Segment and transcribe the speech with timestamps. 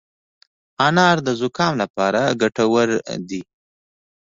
[0.87, 2.87] انار د زکام لپاره ګټور
[3.29, 3.41] دی.